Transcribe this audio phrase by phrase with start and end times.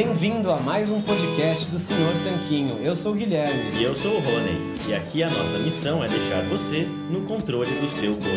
[0.00, 2.80] Bem-vindo a mais um podcast do Senhor Tanquinho.
[2.80, 3.80] Eu sou o Guilherme.
[3.80, 4.78] E eu sou o Rony.
[4.86, 8.28] E aqui a nossa missão é deixar você no controle do seu corpo.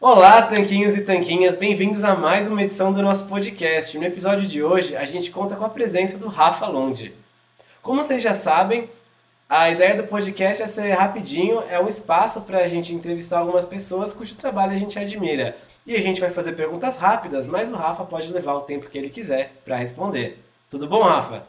[0.00, 3.98] Olá, tanquinhos e tanquinhas, bem-vindos a mais uma edição do nosso podcast.
[3.98, 7.12] No episódio de hoje, a gente conta com a presença do Rafa Londe.
[7.82, 8.88] Como vocês já sabem,
[9.48, 13.64] a ideia do podcast é ser rapidinho, é um espaço para a gente entrevistar algumas
[13.64, 15.56] pessoas cujo trabalho a gente admira.
[15.84, 18.96] E a gente vai fazer perguntas rápidas, mas o Rafa pode levar o tempo que
[18.96, 20.38] ele quiser para responder.
[20.70, 21.44] Tudo bom, Rafa?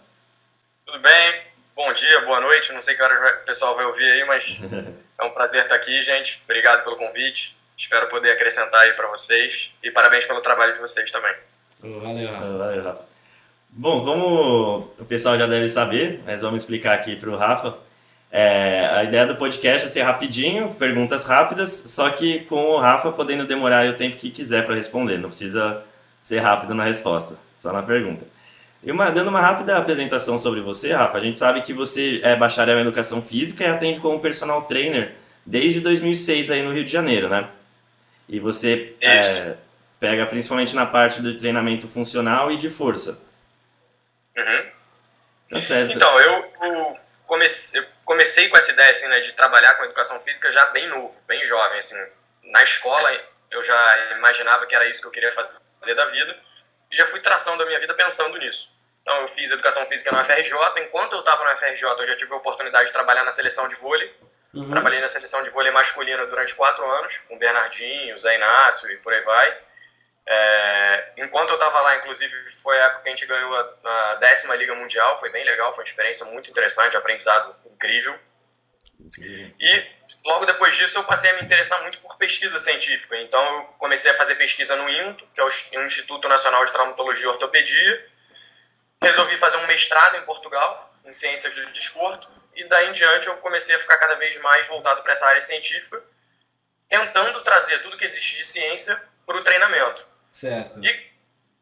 [0.86, 1.42] Tudo bem,
[1.76, 2.74] bom dia, boa noite.
[2.74, 4.60] Não sei que hora o pessoal vai ouvir aí, mas
[5.20, 6.42] é um prazer estar aqui, gente.
[6.46, 7.56] Obrigado pelo convite.
[7.78, 9.72] Espero poder acrescentar aí para vocês.
[9.84, 11.34] E parabéns pelo trabalho de vocês também.
[11.80, 12.58] Valeu, Rafa.
[12.58, 13.06] Valeu, Rafa.
[13.70, 17.78] Bom, como o pessoal já deve saber, mas vamos explicar aqui para o Rafa.
[18.36, 23.12] É, a ideia do podcast é ser rapidinho, perguntas rápidas, só que com o Rafa
[23.12, 25.20] podendo demorar o tempo que quiser para responder.
[25.20, 25.84] Não precisa
[26.20, 28.26] ser rápido na resposta, só na pergunta.
[28.82, 32.36] E uma, dando uma rápida apresentação sobre você, Rafa, a gente sabe que você é
[32.36, 35.14] bacharel em Educação Física e atende como personal trainer
[35.46, 37.48] desde 2006 aí no Rio de Janeiro, né?
[38.28, 39.58] E você é,
[40.00, 43.24] pega principalmente na parte do treinamento funcional e de força.
[44.36, 44.64] Uhum.
[45.52, 45.96] Tá certo.
[45.96, 50.20] Então, eu, eu comecei, eu comecei com essa ideia assim, né, de trabalhar com educação
[50.22, 51.78] física já bem novo, bem jovem.
[51.78, 51.98] Assim.
[52.44, 53.10] Na escola
[53.52, 56.38] eu já imaginava que era isso que eu queria fazer da vida
[56.92, 58.72] e já fui traçando a minha vida pensando nisso.
[59.02, 60.54] Então eu fiz educação física na UFRJ.
[60.78, 63.76] Enquanto eu estava na UFRJ, eu já tive a oportunidade de trabalhar na seleção de
[63.76, 64.16] vôlei.
[64.54, 64.70] Uhum.
[64.70, 68.90] Trabalhei na seleção de vôlei masculina durante quatro anos, com o Bernardinho, o Zé Inácio
[68.92, 69.58] e por aí vai.
[70.26, 74.16] É, enquanto eu estava lá, inclusive, foi a época que a gente ganhou a, a,
[74.16, 78.18] décima Liga Mundial, foi bem legal, foi uma experiência muito interessante, aprendizado incrível.
[79.60, 79.88] E
[80.26, 84.12] logo depois disso eu passei a me interessar muito por pesquisa científica, então eu comecei
[84.12, 88.10] a fazer pesquisa no INTO, que é o Instituto Nacional de Traumatologia e Ortopedia,
[89.02, 93.38] resolvi fazer um mestrado em Portugal, em Ciências do Desporto, e daí em diante eu
[93.38, 96.02] comecei a ficar cada vez mais voltado para essa área científica,
[96.88, 100.13] tentando trazer tudo que existe de ciência para o treinamento.
[100.34, 100.84] Certo.
[100.84, 101.14] E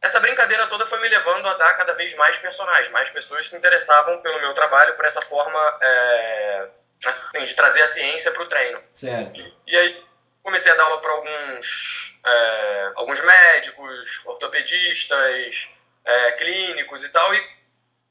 [0.01, 3.55] essa brincadeira toda foi me levando a dar cada vez mais personagens, mais pessoas se
[3.55, 6.67] interessavam pelo meu trabalho, por essa forma é,
[7.05, 8.81] assim, de trazer a ciência para o treino.
[8.93, 9.39] Certo.
[9.67, 10.03] E aí
[10.41, 15.69] comecei a dar aula para alguns, é, alguns médicos, ortopedistas,
[16.03, 17.61] é, clínicos e tal, e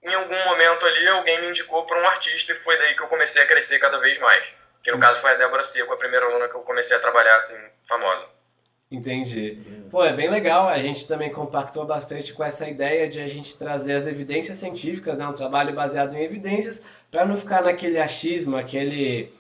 [0.03, 3.09] em algum momento ali alguém me indicou para um artista e foi daí que eu
[3.09, 4.45] comecei a crescer cada vez mais.
[4.85, 5.01] Que no hum.
[5.01, 8.27] caso foi a Débora Seco, a primeira aluna que eu comecei a trabalhar assim, famosa.
[8.91, 9.87] Entendi.
[9.89, 10.69] Pô, é bem legal.
[10.69, 15.19] A gente também compactou bastante com essa ideia de a gente trazer as evidências científicas,
[15.19, 15.27] né?
[15.27, 19.33] um trabalho baseado em evidências, para não ficar naquele achismo, aquele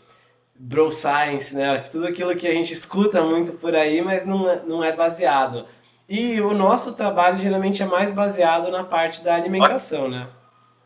[0.54, 1.78] bro science, né?
[1.90, 5.66] Tudo aquilo que a gente escuta muito por aí, mas não é, não é baseado.
[6.08, 10.28] E o nosso trabalho geralmente é mais baseado na parte da alimentação, né?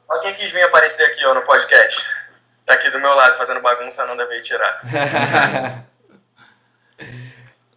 [0.09, 2.07] Olha quem quis vir aparecer aqui ó, no podcast.
[2.65, 5.85] Tá aqui do meu lado fazendo bagunça, não deve tirar.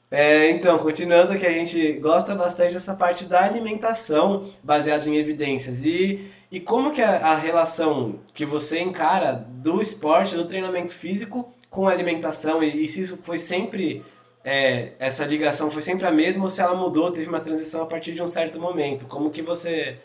[0.10, 5.84] é, então, continuando que a gente gosta bastante dessa parte da alimentação baseada em evidências.
[5.84, 11.54] E, e como que a, a relação que você encara do esporte, do treinamento físico
[11.70, 14.06] com a alimentação, e, e se isso foi sempre
[14.46, 17.86] é, essa ligação foi sempre a mesma ou se ela mudou, teve uma transição a
[17.86, 19.06] partir de um certo momento?
[19.06, 20.00] Como que você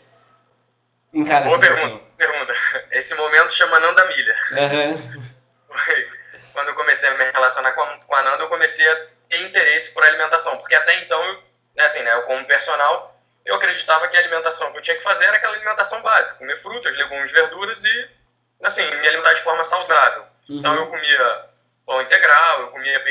[1.13, 2.53] encara Boa pergunta, pergunta.
[2.91, 4.35] Esse momento chama Nanda Milha.
[4.51, 5.33] Uhum.
[6.51, 9.41] Quando eu comecei a me relacionar com a, com a Nanda, eu comecei a ter
[9.41, 11.43] interesse por alimentação, porque até então,
[11.79, 15.25] assim, né, eu como personal, eu acreditava que a alimentação que eu tinha que fazer
[15.25, 18.09] era aquela alimentação básica, comer frutas, legumes, verduras e,
[18.61, 20.23] assim, me alimentar de forma saudável.
[20.47, 20.59] Uhum.
[20.59, 21.45] Então eu comia
[21.85, 23.03] pão integral, eu comia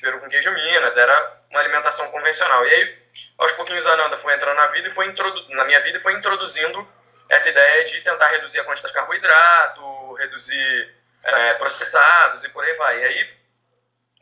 [0.00, 2.64] peru com queijo Minas, era uma alimentação convencional.
[2.66, 2.98] E aí,
[3.38, 5.12] aos pouquinhos, a Nanda foi entrando na vida e foi
[5.48, 6.86] na minha vida e foi introduzindo
[7.28, 12.74] essa ideia de tentar reduzir a quantidade de carboidrato, reduzir é, processados e por aí
[12.74, 13.00] vai.
[13.00, 13.41] E aí,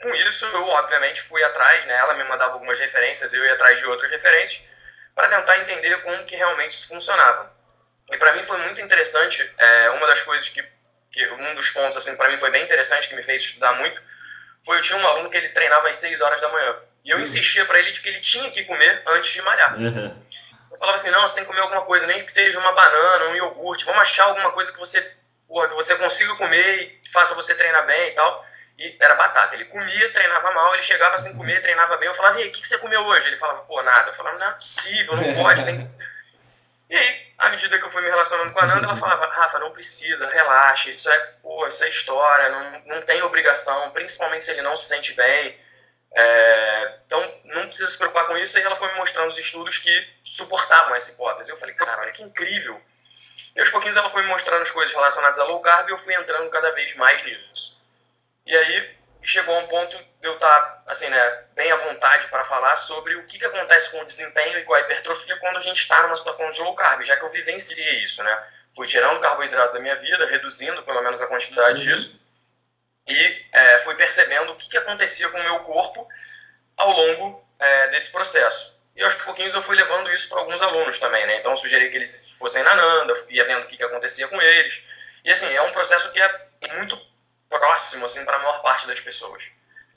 [0.01, 1.97] com isso, eu obviamente fui atrás, né?
[1.97, 4.63] Ela me mandava algumas referências, eu ia atrás de outras referências
[5.15, 7.53] para tentar entender como que realmente isso funcionava.
[8.11, 10.63] E para mim foi muito interessante, é, uma das coisas que
[11.13, 14.01] que um dos pontos, assim, para mim foi bem interessante, que me fez estudar muito,
[14.65, 16.77] foi eu tinha um aluno que ele treinava às 6 horas da manhã.
[17.05, 17.23] E eu uhum.
[17.23, 19.77] insistia para ele de que ele tinha que comer antes de malhar.
[19.77, 20.23] Uhum.
[20.71, 23.31] Eu falava assim, não, você tem que comer alguma coisa, nem que seja uma banana,
[23.31, 25.01] um iogurte, vamos achar alguma coisa que você,
[25.49, 28.47] porra, que você consiga comer e faça você treinar bem e tal.
[28.81, 29.55] E era batata.
[29.55, 32.09] Ele comia, treinava mal, ele chegava sem comer, treinava bem.
[32.09, 33.27] Eu falava, e aí, o que, que você comeu hoje?
[33.27, 34.09] Ele falava, pô, nada.
[34.09, 35.65] Eu falava, não é possível, não pode.
[35.65, 35.91] Tem...
[36.89, 39.61] E aí, à medida que eu fui me relacionando com a Nanda, ela falava, Rafa,
[39.61, 44.51] não precisa, relaxa, isso é, pô, isso é história, não, não tem obrigação, principalmente se
[44.51, 45.57] ele não se sente bem.
[46.13, 48.59] É, então, não precisa se preocupar com isso.
[48.59, 51.53] E ela foi me mostrando os estudos que suportavam essa hipótese.
[51.53, 52.83] Eu falei, cara, olha que incrível.
[53.55, 55.99] E aos pouquinhos ela foi me mostrando as coisas relacionadas a low carb e eu
[55.99, 57.80] fui entrando cada vez mais nisso.
[58.51, 62.45] E aí chegou a um ponto de eu estar assim, né, bem à vontade para
[62.45, 65.61] falar sobre o que, que acontece com o desempenho e com a hipertrofia quando a
[65.61, 68.45] gente está numa situação de low carb, já que eu vivenciei isso, né?
[68.75, 71.95] Fui tirando carboidrato da minha vida, reduzindo pelo menos a quantidade uhum.
[71.95, 72.21] disso,
[73.07, 76.09] e é, fui percebendo o que, que acontecia com o meu corpo
[76.77, 78.77] ao longo é, desse processo.
[78.97, 81.39] E aos pouquinhos eu fui levando isso para alguns alunos também, né?
[81.39, 84.43] Então eu sugeri que eles fossem na Nanda, ia vendo o que, que acontecia com
[84.43, 84.83] eles.
[85.25, 87.10] E assim, é um processo que é muito
[87.51, 89.43] próximo, assim, para a maior parte das pessoas.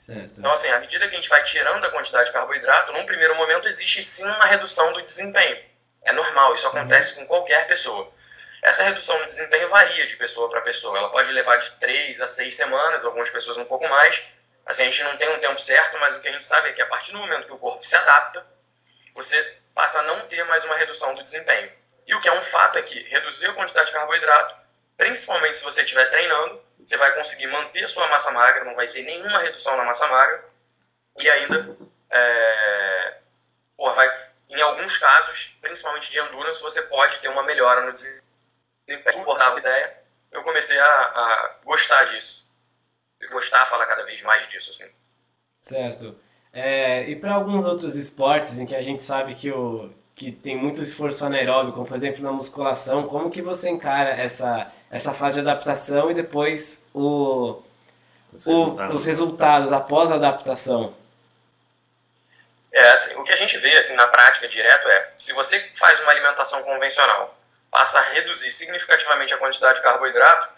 [0.04, 0.34] Certo.
[0.36, 3.34] Então, assim, à medida que a gente vai tirando a quantidade de carboidrato, num primeiro
[3.36, 5.64] momento existe sim uma redução do desempenho.
[6.02, 6.76] É normal, isso uhum.
[6.76, 7.20] acontece uhum.
[7.20, 8.12] com qualquer pessoa.
[8.62, 10.98] Essa redução no desempenho varia de pessoa para pessoa.
[10.98, 14.22] Ela pode levar de 3 a 6 semanas, algumas pessoas um pouco mais.
[14.66, 16.72] Assim, a gente não tem um tempo certo, mas o que a gente sabe é
[16.72, 18.44] que a partir do momento que o corpo se adapta,
[19.14, 21.70] você passa a não ter mais uma redução do desempenho.
[22.06, 24.54] E o que é um fato é que reduzir a quantidade de carboidrato,
[24.96, 28.86] principalmente se você estiver treinando, você vai conseguir manter a sua massa magra, não vai
[28.86, 30.44] ter nenhuma redução na massa magra,
[31.18, 31.76] e ainda,
[32.10, 33.18] é,
[33.78, 38.24] vai, em alguns casos, principalmente de endurance, você pode ter uma melhora no desempenho
[39.12, 39.98] suportava a ideia,
[40.32, 42.44] eu comecei a, a gostar disso.
[43.30, 44.92] Gostar falar cada vez mais disso, assim.
[45.60, 46.18] Certo.
[46.52, 50.56] É, e para alguns outros esportes em que a gente sabe que, o, que tem
[50.56, 55.42] muito esforço anaeróbico, como por exemplo na musculação, como que você encara essa, essa fase
[55.42, 57.60] de adaptação e depois o,
[58.32, 58.94] os, o, resultados.
[58.94, 60.96] os resultados após a adaptação?
[62.72, 65.98] É, assim, o que a gente vê assim, na prática direto é, se você faz
[65.98, 67.36] uma alimentação convencional,
[67.72, 70.48] passa a reduzir significativamente a quantidade de carboidrato,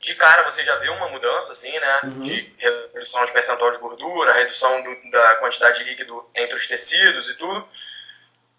[0.00, 2.00] de cara você já vê uma mudança, assim, né?
[2.02, 2.20] Uhum.
[2.20, 7.30] De redução de percentual de gordura, redução do, da quantidade de líquido entre os tecidos
[7.30, 7.68] e tudo.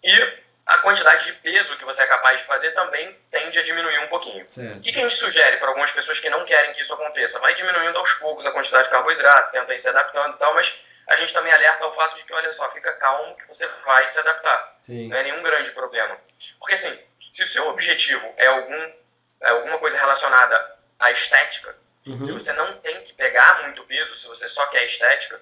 [0.02, 3.98] E a quantidade de peso que você é capaz de fazer também tende a diminuir
[3.98, 4.46] um pouquinho.
[4.48, 4.78] Certo.
[4.78, 7.40] O que, que a gente sugere para algumas pessoas que não querem que isso aconteça?
[7.40, 10.80] Vai diminuindo aos poucos a quantidade de carboidrato, tenta ir se adaptando e tal, mas
[11.08, 14.06] a gente também alerta ao fato de que, olha só, fica calmo que você vai
[14.06, 14.78] se adaptar.
[14.82, 15.08] Sim.
[15.08, 16.16] Não é nenhum grande problema.
[16.58, 16.96] Porque assim,
[17.32, 18.92] se o seu objetivo é, algum,
[19.40, 21.76] é alguma coisa relacionada à estética,
[22.06, 22.20] uhum.
[22.20, 25.40] se você não tem que pegar muito peso, se você só quer estética,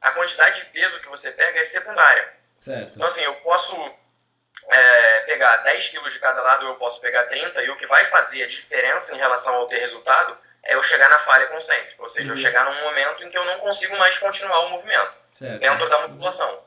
[0.00, 2.32] a quantidade de peso que você pega é secundária.
[2.58, 2.92] Certo.
[2.94, 3.94] Então, assim, eu posso
[4.68, 8.04] é, pegar 10 quilos de cada lado, eu posso pegar 30, e o que vai
[8.06, 12.08] fazer a diferença em relação ao ter resultado é eu chegar na falha concêntrica, ou
[12.08, 12.36] seja, uhum.
[12.36, 15.60] eu chegar num momento em que eu não consigo mais continuar o movimento certo.
[15.60, 16.62] dentro da musculação.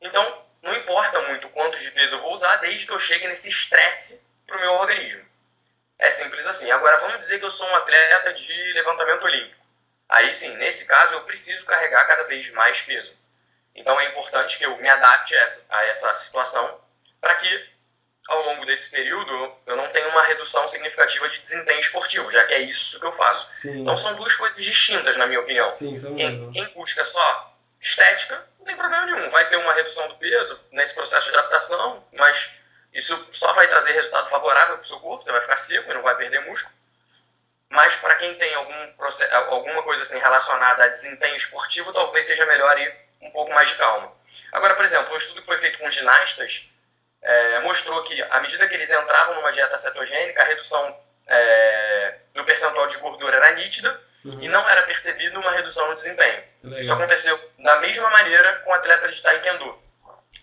[0.00, 3.48] Então, não importa muito quanto de peso eu vou usar, desde que eu chegue nesse
[3.48, 5.24] estresse para o meu organismo.
[5.98, 6.70] É simples assim.
[6.70, 9.64] Agora, vamos dizer que eu sou um atleta de levantamento olímpico.
[10.08, 13.18] Aí sim, nesse caso, eu preciso carregar cada vez mais peso.
[13.74, 16.80] Então, é importante que eu me adapte a essa, a essa situação
[17.20, 17.68] para que,
[18.28, 22.54] ao longo desse período, eu não tenha uma redução significativa de desempenho esportivo, já que
[22.54, 23.50] é isso que eu faço.
[23.60, 23.82] Sim.
[23.82, 25.70] Então, são duas coisas distintas, na minha opinião.
[25.72, 29.30] Sim, quem, quem busca só estética, não tem problema nenhum.
[29.30, 32.50] Vai ter uma redução do peso nesse processo de adaptação, mas
[32.92, 35.94] isso só vai trazer resultado favorável para o seu corpo, você vai ficar seco e
[35.94, 36.74] não vai perder músculo.
[37.68, 42.46] Mas para quem tem algum processo, alguma coisa assim relacionada a desempenho esportivo, talvez seja
[42.46, 44.12] melhor ir um pouco mais de calma.
[44.52, 46.70] Agora, por exemplo, um estudo que foi feito com ginastas
[47.26, 52.44] é, mostrou que, à medida que eles entravam numa dieta cetogênica, a redução é, no
[52.44, 54.40] percentual de gordura era nítida uhum.
[54.40, 56.44] e não era percebido uma redução no desempenho.
[56.62, 56.78] Legal.
[56.78, 59.76] Isso aconteceu da mesma maneira com atletas de Taekwondo.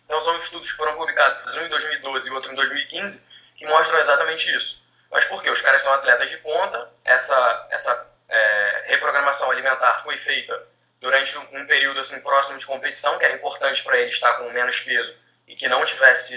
[0.03, 3.97] Então são estudos que foram publicados, um em 2012 e outro em 2015, que mostram
[3.97, 4.83] exatamente isso.
[5.09, 5.49] Mas por quê?
[5.49, 10.67] Os caras são atletas de ponta, essa, essa é, reprogramação alimentar foi feita
[10.99, 14.81] durante um período assim próximo de competição, que era importante para eles estar com menos
[14.81, 15.22] peso
[15.53, 16.35] e que não tivesse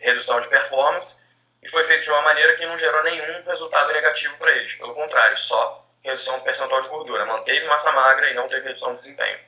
[0.00, 1.20] redução de performance,
[1.62, 4.74] e foi feito de uma maneira que não gerou nenhum resultado negativo para eles.
[4.74, 7.26] Pelo contrário, só redução do percentual de gordura.
[7.26, 9.38] Manteve massa magra e não teve redução de desempenho.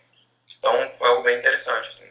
[0.59, 1.88] Então foi algo bem interessante.
[1.88, 2.11] Assim.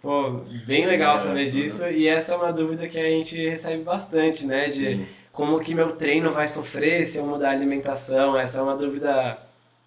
[0.00, 1.86] Pô, bem legal saber disso.
[1.88, 4.66] E essa é uma dúvida que a gente recebe bastante, né?
[4.68, 5.08] De Sim.
[5.32, 8.38] como que meu treino vai sofrer se eu mudar a alimentação?
[8.38, 9.38] Essa é uma dúvida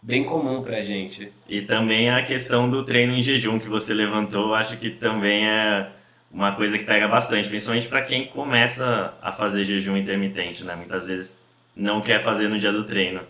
[0.02, 1.32] bem comum pra gente.
[1.48, 5.92] E também a questão do treino em jejum que você levantou, acho que também é
[6.32, 10.76] uma coisa que pega bastante, principalmente para quem começa a fazer jejum intermitente, né?
[10.76, 11.38] Muitas vezes
[11.76, 13.28] não quer fazer no dia do treino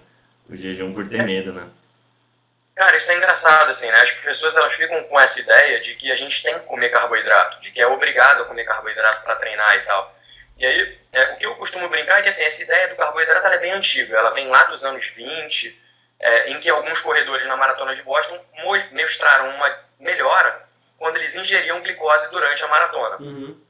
[0.49, 1.67] o jejum por ter medo, né?
[2.75, 4.01] Cara, isso é engraçado, assim, né?
[4.01, 7.61] As pessoas elas ficam com essa ideia de que a gente tem que comer carboidrato,
[7.61, 10.17] de que é obrigado a comer carboidrato para treinar e tal.
[10.57, 13.47] E aí, é, o que eu costumo brincar é que assim, essa ideia do carboidrato
[13.47, 15.81] é bem antiga, ela vem lá dos anos 20,
[16.21, 18.39] é, em que alguns corredores na maratona de Boston
[18.91, 23.17] mostraram uma melhora quando eles ingeriam glicose durante a maratona.
[23.17, 23.61] Uhum.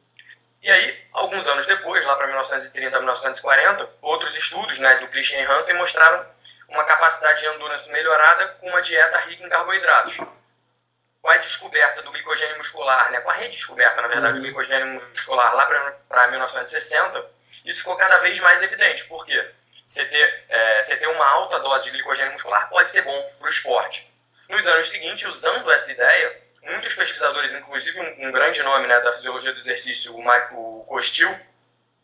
[0.61, 5.75] E aí, alguns anos depois, lá para 1930, 1940, outros estudos né, do Christian Hansen
[5.75, 6.25] mostraram
[6.67, 10.17] uma capacidade de endurance melhorada com uma dieta rica em carboidratos.
[10.17, 15.55] Com a descoberta do glicogênio muscular, né, com a redescoberta, na verdade, do glicogênio muscular
[15.55, 15.65] lá
[16.07, 17.25] para 1960,
[17.65, 19.05] isso ficou cada vez mais evidente.
[19.05, 19.51] Por quê?
[19.85, 23.47] Você ter, é, você ter uma alta dose de glicogênio muscular pode ser bom para
[23.47, 24.11] o esporte.
[24.49, 29.11] Nos anos seguintes, usando essa ideia, muitos pesquisadores, inclusive um, um grande nome né, da
[29.11, 31.33] fisiologia do exercício, o Michael Costil,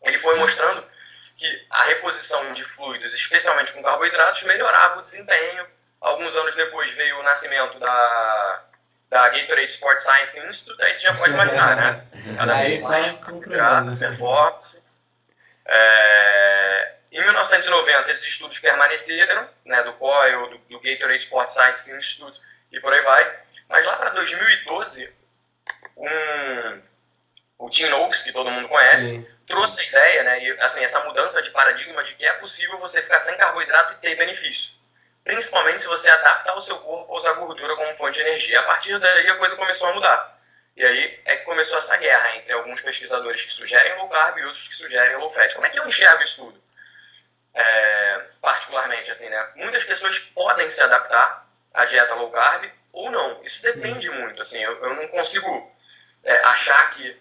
[0.02, 0.84] ele foi mostrando
[1.36, 5.66] que a reposição de fluidos, especialmente com carboidratos, melhorava o desempenho.
[6.00, 8.64] Alguns anos depois veio o nascimento da,
[9.08, 12.04] da Gatorade Sport Science Institute, aí você já pode imaginar, né?
[12.36, 14.84] Cada vez mais carboidrato, performance.
[15.64, 22.40] É, em 1990, esses estudos permaneceram, né, do COIL, do, do Gatorade Sport Science Institute
[22.70, 23.40] e por aí vai.
[23.68, 25.12] Mas lá para 2012,
[25.96, 26.80] um,
[27.58, 31.42] o Tim Noakes, que todo mundo conhece, trouxe a ideia, né, e, assim, essa mudança
[31.42, 34.78] de paradigma de que é possível você ficar sem carboidrato e ter benefício.
[35.24, 38.60] Principalmente se você adaptar o seu corpo a usar gordura como fonte de energia.
[38.60, 40.40] A partir daí a coisa começou a mudar.
[40.74, 44.44] E aí é que começou essa guerra entre alguns pesquisadores que sugerem low carb e
[44.44, 45.52] outros que sugerem low fat.
[45.54, 46.62] Como é que eu enxergo isso tudo?
[47.60, 49.48] É, particularmente, assim, né?
[49.56, 53.42] Muitas pessoas podem se adaptar à dieta low carb ou não.
[53.42, 54.40] Isso depende muito.
[54.40, 55.68] Assim, eu, eu não consigo
[56.24, 57.20] é, achar que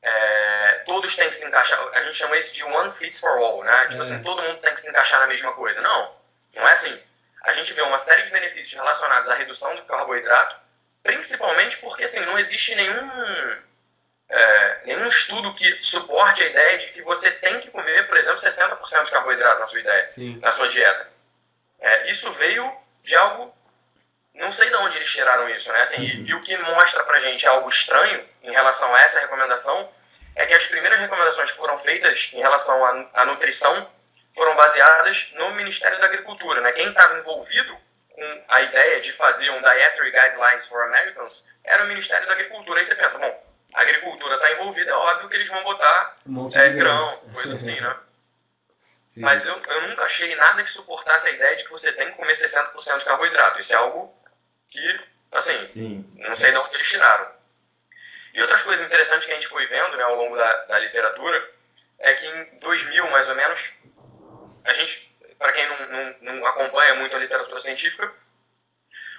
[0.00, 1.80] é, todos têm que se encaixar.
[1.94, 3.86] A gente chama isso de one fits for all, né?
[3.86, 4.22] Tipo assim, é.
[4.22, 5.80] todo mundo tem que se encaixar na mesma coisa.
[5.80, 6.14] Não,
[6.54, 7.02] não é assim.
[7.42, 10.56] A gente vê uma série de benefícios relacionados à redução do carboidrato,
[11.02, 13.10] principalmente porque assim, não existe nenhum,
[14.28, 18.38] é, nenhum estudo que suporte a ideia de que você tem que comer, por exemplo,
[18.38, 20.38] 60% de carboidrato na sua ideia, Sim.
[20.40, 21.08] na sua dieta.
[21.80, 22.70] É, isso veio
[23.02, 23.54] de algo
[24.34, 25.80] não sei de onde eles tiraram isso, né?
[25.80, 29.88] Assim, e, e, o que mostra pra gente algo estranho em relação a essa recomendação
[30.34, 33.88] é que as primeiras recomendações que foram feitas em relação à, à nutrição
[34.34, 36.72] foram baseadas no Ministério da Agricultura, né?
[36.72, 37.78] Quem estava envolvido
[38.10, 42.80] com a ideia de fazer um Dietary Guidelines for Americans era o Ministério da Agricultura.
[42.80, 43.43] Aí você pensa, bom,
[43.74, 47.78] a agricultura está envolvida, é óbvio que eles vão botar um é, grãos, coisa assim,
[47.80, 47.96] né?
[49.10, 49.20] Sim.
[49.20, 52.16] Mas eu, eu nunca achei nada que suportasse a ideia de que você tem que
[52.16, 53.60] comer 60% de carboidrato.
[53.60, 54.12] Isso é algo
[54.68, 55.00] que,
[55.32, 56.12] assim, Sim.
[56.16, 57.28] não sei de onde eles tiraram.
[58.32, 61.52] E outras coisas interessantes que a gente foi vendo né, ao longo da, da literatura
[62.00, 63.74] é que em 2000, mais ou menos,
[64.64, 68.12] a gente, para quem não, não, não acompanha muito a literatura científica,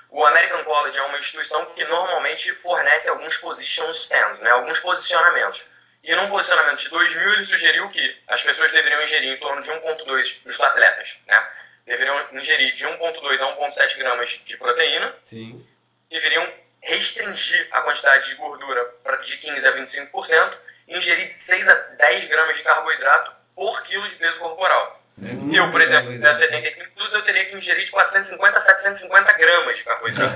[0.10, 5.70] o American College é uma instituição que normalmente fornece alguns position stands, né, alguns posicionamentos.
[6.04, 9.72] E num posicionamento de 2000 ele sugeriu que as pessoas deveriam ingerir em torno de
[9.72, 11.50] 1,2 dos atletas, né?
[11.86, 15.16] deveriam ingerir de 1,2 a 1,7 gramas de proteína.
[15.24, 15.68] Sim.
[16.10, 18.94] Deveriam restringir a quantidade de gordura
[19.24, 20.58] de 15 a 25%
[20.88, 25.05] e ingerir de 6 a 10 gramas de carboidrato por quilo de peso corporal.
[25.24, 29.34] É eu, por exemplo, peso 75 quilos, eu teria que ingerir de 450 a 750
[29.34, 30.36] gramas de carboidrato.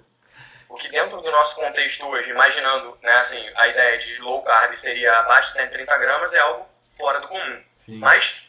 [0.68, 4.74] o que dentro do nosso contexto hoje, imaginando né, assim, a ideia de low carb
[4.74, 7.62] seria abaixo de 130 gramas, é algo fora do comum.
[7.76, 7.98] Sim.
[7.98, 8.48] Mas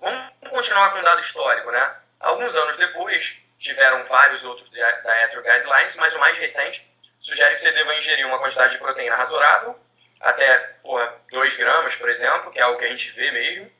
[0.00, 1.94] Vamos continuar com um dado histórico, né?
[2.18, 7.70] Alguns anos depois, tiveram vários outros Dietary Guidelines, mas o mais recente sugere que você
[7.70, 9.78] deva ingerir uma quantidade de proteína razoável,
[10.20, 13.70] até porra, 2 gramas, por exemplo, que é algo que a gente vê mesmo.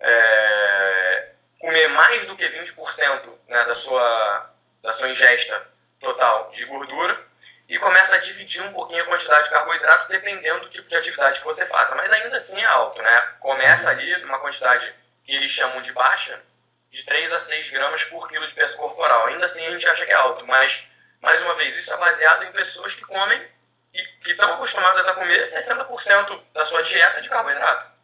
[0.00, 4.50] É, comer mais do que 20% né, da, sua,
[4.82, 5.66] da sua ingesta
[6.00, 7.28] total de gordura
[7.68, 11.40] e começa a dividir um pouquinho a quantidade de carboidrato dependendo do tipo de atividade
[11.40, 11.94] que você faça.
[11.96, 13.20] Mas ainda assim é alto, né?
[13.40, 16.40] Começa ali numa quantidade que eles chamam de baixa,
[16.90, 19.26] de 3 a 6 gramas por quilo de peso corporal.
[19.26, 20.86] Ainda assim a gente acha que é alto, mas,
[21.20, 23.46] mais uma vez, isso é baseado em pessoas que comem
[23.92, 27.97] e que estão acostumadas a comer 60% da sua dieta de carboidrato.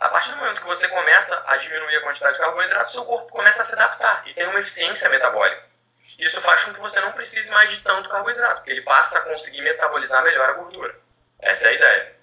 [0.00, 3.30] A partir do momento que você começa a diminuir a quantidade de carboidrato, seu corpo
[3.30, 5.62] começa a se adaptar e tem uma eficiência metabólica.
[6.18, 9.20] Isso faz com que você não precise mais de tanto carboidrato, porque ele passa a
[9.22, 10.98] conseguir metabolizar melhor a gordura.
[11.38, 12.16] Essa é a ideia.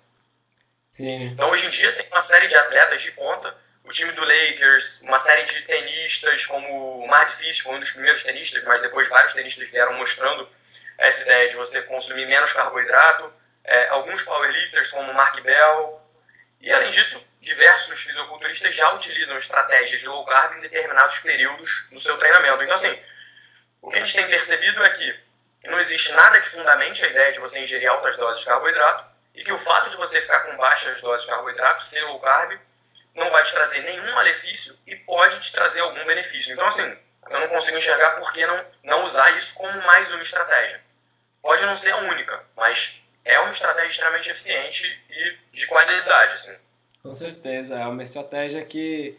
[0.91, 1.23] Sim.
[1.27, 3.55] Então, hoje em dia, tem uma série de atletas de ponta
[3.87, 7.91] o time do Lakers, uma série de tenistas, como o Mark Fish foi um dos
[7.91, 10.47] primeiros tenistas, mas depois vários tenistas vieram mostrando
[10.97, 13.31] essa ideia de você consumir menos carboidrato,
[13.63, 16.01] é, alguns powerlifters como Mark Bell,
[16.59, 21.99] e além disso, diversos fisiculturistas já utilizam estratégias de low carb em determinados períodos do
[21.99, 22.63] seu treinamento.
[22.63, 22.99] Então, assim,
[23.81, 25.19] o que a gente tem percebido é que
[25.65, 29.43] não existe nada que fundamente a ideia de você ingerir altas doses de carboidrato e
[29.43, 32.59] que o fato de você ficar com baixas doses de carboidrato, ser low carb,
[33.13, 36.53] não vai te trazer nenhum malefício e pode te trazer algum benefício.
[36.53, 36.97] Então, assim,
[37.29, 40.81] eu não consigo enxergar por que não, não usar isso como mais uma estratégia.
[41.41, 46.59] Pode não ser a única, mas é uma estratégia extremamente eficiente e de qualidade, assim.
[47.07, 49.15] Com certeza, é uma estratégia que,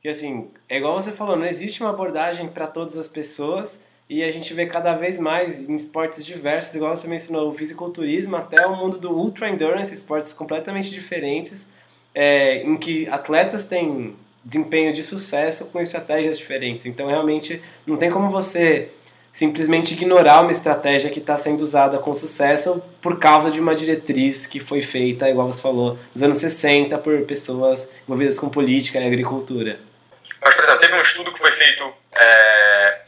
[0.00, 4.22] que assim, é igual você falou, não existe uma abordagem para todas as pessoas e
[4.22, 8.64] a gente vê cada vez mais em esportes diversos, igual você mencionou, o fisiculturismo até
[8.64, 11.68] o mundo do ultra endurance, esportes completamente diferentes,
[12.14, 16.86] é, em que atletas têm desempenho de sucesso com estratégias diferentes.
[16.86, 18.92] Então, realmente, não tem como você
[19.32, 24.46] simplesmente ignorar uma estratégia que está sendo usada com sucesso por causa de uma diretriz
[24.46, 29.06] que foi feita, igual você falou, nos anos 60 por pessoas envolvidas com política e
[29.06, 29.80] agricultura.
[30.40, 33.00] Mas, por exemplo, teve um estudo que foi feito é,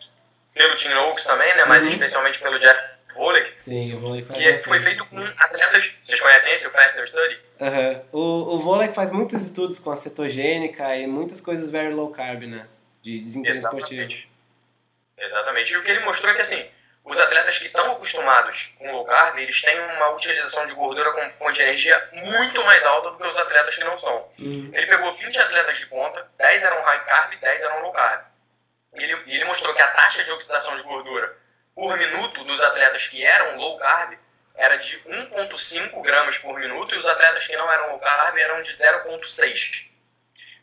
[0.55, 1.91] pelo Tim Oaks também, né, mas uhum.
[1.91, 6.67] especialmente pelo Jeff Volek, Sim, o Volek que foi feito com atletas, vocês conhecem esse,
[6.67, 7.39] o Faster Study?
[7.61, 8.03] Uhum.
[8.13, 12.43] O, o Volek faz muitos estudos com a cetogênica e muitas coisas very low carb,
[12.45, 12.67] né,
[13.03, 14.34] de desempenho esportivo.
[15.19, 15.73] Exatamente.
[15.73, 16.71] E o que ele mostrou é que, assim,
[17.05, 21.29] os atletas que estão acostumados com low carb, eles têm uma utilização de gordura como
[21.31, 24.29] fonte de energia muito mais alta do que os atletas que não são.
[24.39, 24.71] Uhum.
[24.73, 28.25] Ele pegou 20 atletas de ponta, 10 eram high carb e 10 eram low carb.
[28.95, 31.37] E ele, ele mostrou que a taxa de oxidação de gordura
[31.75, 34.17] por minuto dos atletas que eram low carb
[34.55, 38.63] era de 1,5 gramas por minuto e os atletas que não eram low carb eram
[38.63, 39.91] de 0,6.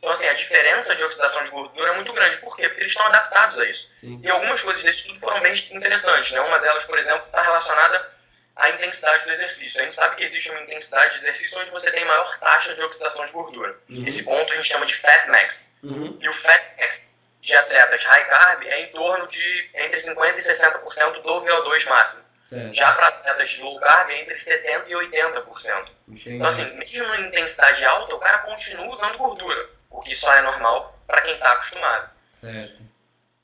[0.02, 2.38] Então, assim, a diferença de oxidação de gordura é muito grande.
[2.38, 2.68] Por quê?
[2.68, 3.92] Porque eles estão adaptados a isso.
[4.00, 4.20] Sim.
[4.24, 6.32] E algumas coisas desse estudo foram bem interessantes.
[6.32, 6.42] Né?
[6.42, 8.12] Uma delas, por exemplo, está relacionada
[8.56, 9.80] à intensidade do exercício.
[9.80, 12.82] A gente sabe que existe uma intensidade de exercício onde você tem maior taxa de
[12.82, 13.78] oxidação de gordura.
[13.92, 14.02] Uhum.
[14.02, 15.76] Esse ponto a gente chama de fat max.
[15.84, 16.18] Uhum.
[16.20, 20.42] E o fat max de atletas high carb é em torno de entre 50% e
[20.42, 22.26] 60% do VO2 máximo.
[22.50, 22.74] Certo.
[22.74, 25.92] Já para atletas de low carb é entre 70% e 80%.
[26.08, 26.36] Entendi.
[26.36, 30.42] Então, assim, mesmo em intensidade alta, o cara continua usando gordura o que só é
[30.42, 32.10] normal para quem está acostumado.
[32.40, 32.82] Certo.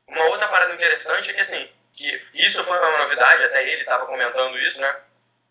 [0.07, 4.05] Uma outra parada interessante é que, assim, que isso foi uma novidade, até ele estava
[4.05, 4.95] comentando isso, né?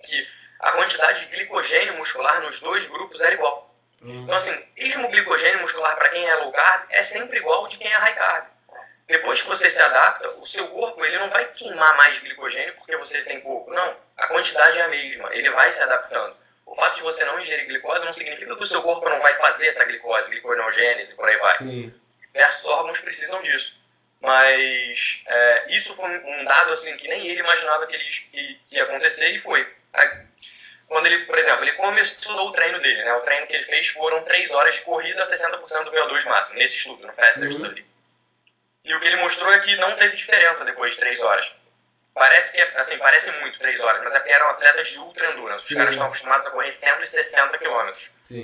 [0.03, 0.29] Que
[0.61, 3.75] a quantidade de glicogênio muscular nos dois grupos era igual.
[4.01, 4.25] Uhum.
[4.25, 7.77] Então, assim, mesmo o glicogênio muscular para quem é low carb é sempre igual de
[7.77, 8.47] quem é high carb.
[9.07, 12.97] Depois que você se adapta, o seu corpo ele não vai queimar mais glicogênio porque
[12.97, 13.73] você tem pouco.
[13.73, 15.33] Não, a quantidade é a mesma.
[15.33, 16.37] Ele vai se adaptando.
[16.67, 19.35] O fato de você não ingerir glicose não significa que o seu corpo não vai
[19.35, 21.59] fazer essa glicose, glicogenogênese, por aí vai.
[21.59, 21.95] Sim.
[22.27, 23.81] Diversos órgãos precisam disso.
[24.21, 28.77] Mas é, isso foi um dado assim que nem ele imaginava que, ele, que, que
[28.77, 29.67] ia acontecer e foi.
[30.89, 33.13] Quando ele, por exemplo, ele começou o treino dele, né?
[33.15, 36.59] O treino que ele fez foram 3 horas de corrida a 60% do VO2 máximo,
[36.59, 37.53] nesse estudo, no Faster uhum.
[37.53, 37.87] Study.
[38.85, 41.53] E o que ele mostrou é que não teve diferença depois de 3 horas.
[42.17, 45.67] Parece que, assim, parece muito, três horas, mas é porque eram atletas de ultra endurance.
[45.67, 47.91] Os caras estão acostumados a correr 160 km.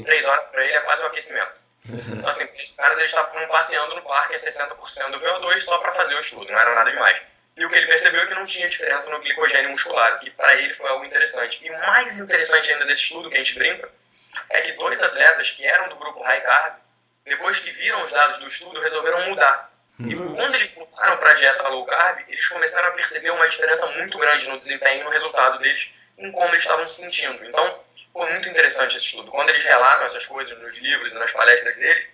[0.05, 1.53] Três horas para ele é quase um aquecimento.
[1.89, 5.91] então, assim, os caras eles estavam passeando no parque a 60% do VO2 só para
[5.91, 7.19] fazer o estudo, não era nada demais.
[7.57, 10.55] E o que ele percebeu é que não tinha diferença no glicogênio muscular, que para
[10.57, 11.65] ele foi algo interessante.
[11.65, 13.89] E o mais interessante ainda desse estudo, que a gente brinca,
[14.51, 16.75] é que dois atletas que eram do grupo high carb,
[17.25, 19.72] depois que viram os dados do estudo, resolveram mudar
[20.09, 20.35] e uhum.
[20.35, 24.19] quando eles voltaram para a dieta low carb, eles começaram a perceber uma diferença muito
[24.19, 27.45] grande no desempenho e no resultado deles, em como eles estavam se sentindo.
[27.45, 27.81] Então,
[28.13, 29.31] foi muito interessante esse estudo.
[29.31, 32.11] Quando eles relatam essas coisas nos livros e nas palestras dele,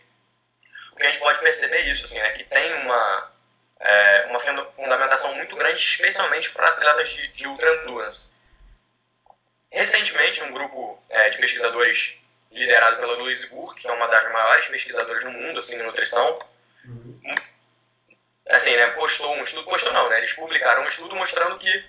[0.93, 3.33] o que a gente pode perceber é isso, assim, né, que tem uma,
[3.81, 8.37] é, uma fundamentação muito grande, especialmente para atletas de, de ultra endurance.
[9.71, 12.19] Recentemente, um grupo é, de pesquisadores
[12.51, 16.39] liderado pela Louise Burke, que é uma das maiores pesquisadoras no mundo assim, de nutrição,
[16.85, 17.19] uhum
[18.49, 21.85] assim, né, postou um estudo, postou não, né, eles publicaram um estudo mostrando que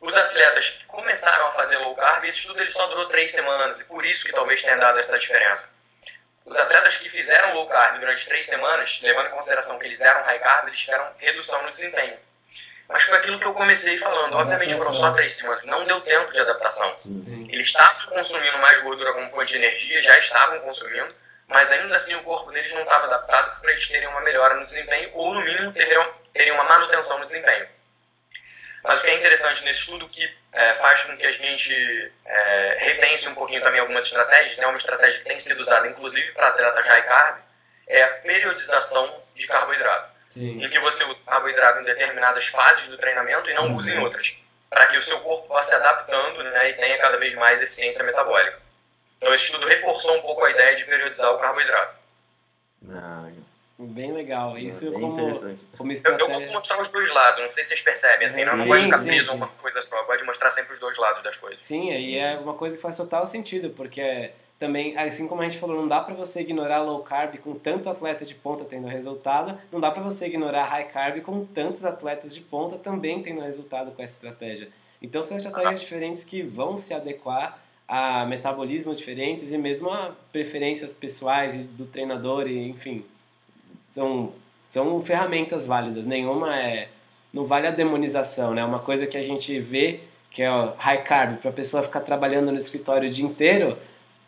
[0.00, 3.84] os atletas começaram a fazer low carb, esse estudo ele só durou três semanas, e
[3.84, 5.72] por isso que talvez tenha dado essa diferença.
[6.44, 10.24] Os atletas que fizeram low carb durante três semanas, levando em consideração que eles eram
[10.24, 12.18] high carb, eles tiveram redução no desempenho.
[12.88, 14.36] Mas foi aquilo que eu comecei falando.
[14.36, 16.94] Obviamente foram só três semanas, não deu tempo de adaptação.
[17.48, 21.14] Eles estavam consumindo mais gordura como fonte de energia, já estavam consumindo,
[21.48, 24.62] mas ainda assim o corpo deles não estava adaptado para eles terem uma melhora no
[24.62, 27.66] desempenho ou, no mínimo, teriam, teriam uma manutenção no desempenho.
[28.84, 32.76] Mas o que é interessante nesse estudo, que é, faz com que a gente é,
[32.80, 36.48] repense um pouquinho também algumas estratégias, é uma estratégia que tem sido usada inclusive para
[36.48, 37.38] atletas high carb,
[37.86, 40.10] é a periodização de carboidrato.
[40.30, 40.64] Sim.
[40.64, 43.74] Em que você usa carboidrato em determinadas fases do treinamento e não uhum.
[43.74, 44.34] usa em outras.
[44.68, 48.02] Para que o seu corpo vá se adaptando né, e tenha cada vez mais eficiência
[48.04, 48.61] metabólica.
[49.22, 51.94] Então esse estudo reforçou um pouco a ideia de periodizar o carboidrato.
[52.90, 53.28] Ah,
[53.78, 54.58] Bem legal.
[54.58, 55.16] Isso bem como,
[55.76, 56.24] como estratégia...
[56.24, 58.66] eu, eu gosto mostrar os dois lados, não sei se vocês percebem, assim, não, não
[58.66, 60.98] gosto de ficar preso a uma coisa só, eu gosto de mostrar sempre os dois
[60.98, 61.64] lados das coisas.
[61.64, 65.58] Sim, aí é uma coisa que faz total sentido, porque também, assim como a gente
[65.58, 69.58] falou, não dá para você ignorar low carb com tanto atleta de ponta tendo resultado,
[69.72, 73.90] não dá para você ignorar high carb com tantos atletas de ponta também tendo resultado
[73.92, 74.68] com essa estratégia.
[75.00, 77.58] Então são estratégias diferentes que vão se adequar
[77.94, 83.04] a metabolismos diferentes e mesmo a preferências pessoais do treinador e enfim
[83.90, 84.32] são,
[84.70, 86.06] são ferramentas válidas.
[86.06, 86.88] Nenhuma é.
[87.34, 88.64] Não vale a demonização, né?
[88.64, 90.00] Uma coisa que a gente vê
[90.30, 93.76] que é high carb, para a pessoa ficar trabalhando no escritório o dia inteiro,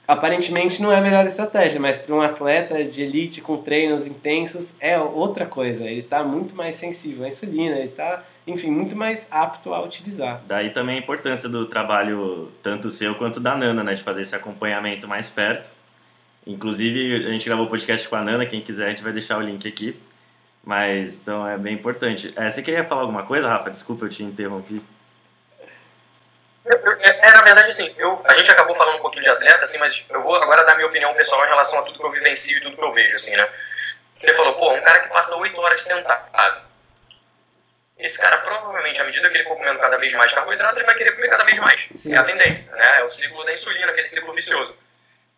[0.07, 4.77] aparentemente não é a melhor estratégia, mas para um atleta de elite com treinos intensos
[4.79, 5.89] é outra coisa.
[5.89, 10.43] Ele está muito mais sensível à insulina, ele está, enfim, muito mais apto a utilizar.
[10.47, 14.37] Daí também a importância do trabalho, tanto seu quanto da Nana, né, de fazer esse
[14.37, 15.71] acompanhamento mais perto
[16.47, 19.39] Inclusive, a gente gravou o podcast com a Nana, quem quiser a gente vai deixar
[19.39, 19.99] o link aqui.
[20.63, 22.33] Mas, então é bem importante.
[22.37, 23.71] É, você queria falar alguma coisa, Rafa?
[23.71, 24.83] Desculpa, eu te interrompi.
[26.67, 30.05] É, na verdade, assim, eu, a gente acabou falando um pouquinho de atleta, assim, mas
[30.09, 32.61] eu vou agora dar minha opinião pessoal em relação a tudo que eu vivencio e
[32.63, 33.47] tudo que eu vejo, assim, né?
[34.13, 36.64] Você falou, pô, um cara que passa 8 horas sentado.
[37.97, 40.97] Esse cara, provavelmente, à medida que ele for comendo cada vez mais carboidrato, ele vai
[40.97, 41.89] querer comer cada vez mais.
[41.95, 42.15] Sim.
[42.15, 43.01] É a tendência, né?
[43.01, 44.79] É o ciclo da insulina, aquele ciclo vicioso.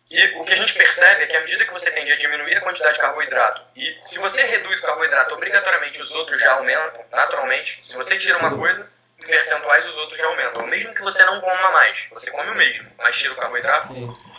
[0.09, 2.55] E o que a gente percebe é que à medida que você tende a diminuir
[2.55, 7.05] a quantidade de carboidrato, e se você reduz o carboidrato, obrigatoriamente os outros já aumentam,
[7.11, 7.85] naturalmente.
[7.85, 10.65] Se você tira uma coisa, em percentuais os outros já aumentam.
[10.65, 13.93] Mesmo que você não coma mais, você come o mesmo, mas tira o carboidrato,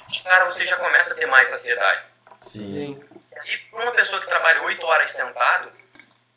[0.09, 2.03] de cara você já começa a ter mais saciedade.
[2.41, 3.01] Sim.
[3.47, 5.71] E para uma pessoa que trabalha 8 horas sentado,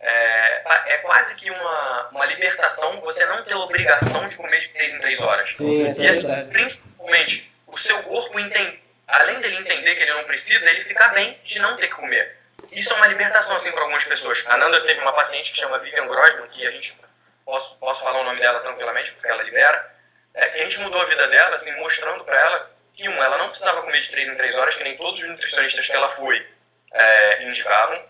[0.01, 4.69] é, é quase que uma, uma libertação você não ter a obrigação de comer de
[4.69, 5.55] 3 em 3 horas.
[5.55, 10.69] Sim, e assim, principalmente, o seu corpo entende além dele entender que ele não precisa,
[10.69, 12.37] ele ficar bem de não ter que comer.
[12.71, 14.43] Isso é uma libertação, assim, para algumas pessoas.
[14.47, 16.97] A Nanda teve uma paciente que chama Vivian Grossman, que a gente,
[17.43, 19.93] posso, posso falar o nome dela tranquilamente, porque ela libera,
[20.33, 23.37] é, que a gente mudou a vida dela, assim, mostrando para ela que, um, ela
[23.37, 26.07] não precisava comer de 3 em 3 horas, que nem todos os nutricionistas que ela
[26.07, 26.47] foi
[26.93, 28.01] é, indicavam,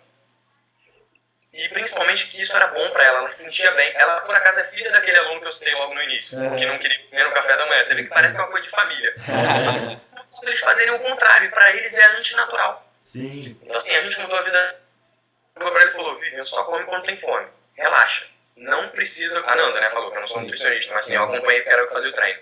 [1.54, 3.92] e principalmente que isso era bom para ela, ela se sentia bem.
[3.96, 6.56] Ela, por acaso, é filha daquele aluno que eu citei logo no início, é.
[6.56, 7.84] que não queria comer no café da manhã.
[7.84, 9.16] Você vê que parece que é uma coisa de família.
[10.44, 12.90] eles fazerem o contrário, para eles é antinatural.
[13.04, 13.58] Sim.
[13.62, 14.80] Então, assim, a gente mudou a vida.
[15.56, 17.48] Para ele falou: Vivian, só come quando tem fome.
[17.76, 18.28] Relaxa.
[18.56, 19.44] Não precisa.
[19.46, 21.88] A Nanda, né, falou que eu não sou nutricionista, mas assim, eu acompanhei porque era
[21.88, 22.40] fazer o treino.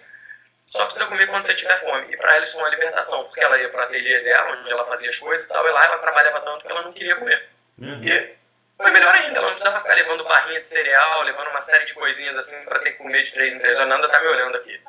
[0.68, 2.14] Só precisa comer quando você tiver fome.
[2.14, 4.72] E para ela isso foi uma libertação, porque ela ia para o ateliê dela, onde
[4.72, 7.16] ela fazia as coisas e tal, e lá ela trabalhava tanto que ela não queria
[7.16, 7.50] comer.
[7.80, 8.04] Uhum.
[8.04, 8.39] E
[8.82, 11.94] foi melhor ainda, ela não precisava ficar levando barrinha de cereal, levando uma série de
[11.94, 13.78] coisinhas assim para ter que comer de três em três.
[13.78, 14.82] A Nanda tá me olhando aqui.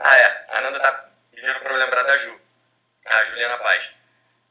[0.00, 0.46] Ah, é.
[0.50, 2.40] A Nanda tá pedindo para eu lembrar da Ju,
[3.06, 3.90] a Juliana Paz.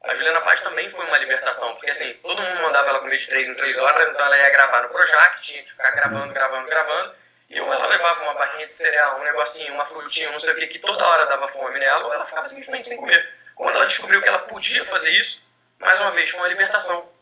[0.04, 3.28] A Juliana Paz também foi uma libertação, porque assim, todo mundo mandava ela comer de
[3.28, 6.68] 3 em 3 horas, então ela ia gravar no Projac, tinha que ficar gravando, gravando,
[6.68, 7.16] gravando,
[7.50, 10.58] e ou ela levava uma barrinha de cereal, um negocinho, uma frutinha, não sei o
[10.58, 13.34] que, que toda hora dava fome nela, ou ela ficava simplesmente sem comer.
[13.56, 15.42] Quando ela descobriu que ela podia fazer isso,
[15.80, 17.17] mais uma vez, foi uma libertação.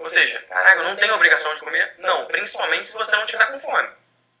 [0.00, 1.94] Ou seja, caraca, eu não tenho obrigação de comer?
[1.98, 3.88] Não, principalmente se você não estiver com fome.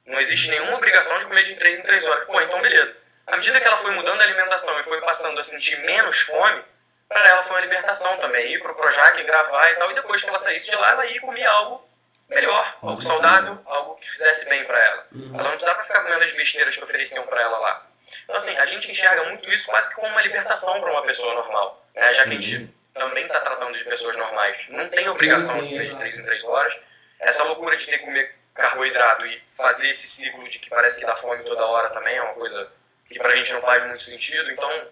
[0.06, 2.26] Não existe nenhuma obrigação de comer de 3 em 3 horas.
[2.26, 2.96] Pô, então beleza.
[3.26, 6.64] À medida que ela foi mudando a alimentação e foi passando a sentir menos fome,
[7.08, 8.54] para ela foi uma libertação também.
[8.54, 9.90] Ir pro Projac, gravar e tal.
[9.90, 11.86] E depois que ela saísse de lá, ela ia comer algo
[12.28, 15.06] melhor, algo saudável, algo que fizesse bem para ela.
[15.12, 15.34] Uhum.
[15.34, 17.86] Ela não precisava ficar comendo as besteiras que ofereciam para ela lá.
[18.24, 21.34] Então, assim, a gente enxerga muito isso quase que como uma libertação para uma pessoa
[21.34, 21.84] normal.
[21.94, 22.14] Né?
[22.14, 24.66] Já que a gente também está tratando de pessoas normais.
[24.68, 26.78] Não tem obrigação de comer de 3 em 3 horas.
[27.18, 31.06] Essa loucura de ter que comer carboidrato e fazer esse ciclo de que parece que
[31.06, 32.70] dá fome toda hora também é uma coisa
[33.08, 34.50] que para a gente não faz muito sentido.
[34.50, 34.88] Então,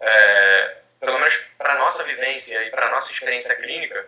[0.00, 4.06] é, pelo menos para nossa vivência e para nossa experiência clínica,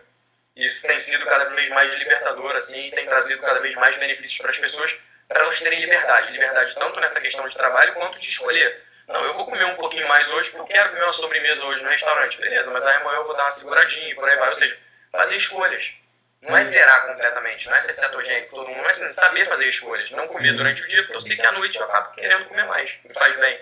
[0.55, 4.37] isso tem sido cada vez mais libertador, assim, e tem trazido cada vez mais benefícios
[4.37, 6.31] para as pessoas, para elas terem liberdade.
[6.31, 8.84] Liberdade tanto nessa questão de trabalho quanto de escolher.
[9.07, 11.83] Não, eu vou comer um pouquinho mais hoje porque eu quero comer uma sobremesa hoje
[11.83, 12.39] no restaurante.
[12.39, 14.49] Beleza, mas aí amanhã eu vou dar uma seguradinha e por aí vai.
[14.49, 14.77] Ou seja,
[15.11, 15.93] fazer escolhas.
[16.41, 20.11] Não é zerar completamente, não é ser cetogênico todo mundo, mas é saber fazer escolhas.
[20.11, 22.65] Não comer durante o dia, porque eu sei que à noite eu acabo querendo comer
[22.65, 23.59] mais, me faz bem.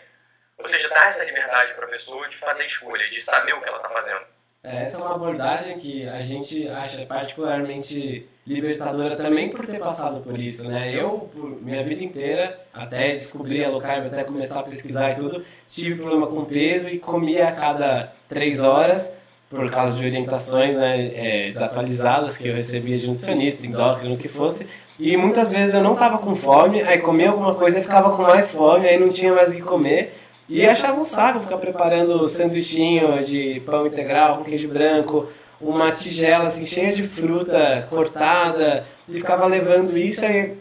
[0.58, 3.67] Ou seja, dar essa liberdade para a pessoa de fazer escolhas, de saber o que
[3.67, 4.25] ela está fazendo.
[4.65, 10.21] É, essa é uma abordagem que a gente acha particularmente libertadora também por ter passado
[10.21, 10.89] por isso, né?
[10.95, 11.30] Eu,
[11.62, 15.95] minha vida inteira, até descobrir a low carb, até começar a pesquisar e tudo, tive
[15.95, 19.17] problema com peso e comia a cada três horas
[19.49, 24.30] por causa de orientações né, é, desatualizadas que eu recebia de nutricionista, endócrino, o que
[24.30, 24.69] fosse.
[24.97, 28.21] E muitas vezes eu não tava com fome, aí comia alguma coisa e ficava com
[28.21, 30.22] mais fome, aí não tinha mais o que comer.
[30.49, 35.27] E achava um saco ficar preparando sanduichinho de pão integral com queijo branco,
[35.60, 40.58] uma tigela assim cheia de fruta cortada, e ficava levando isso aí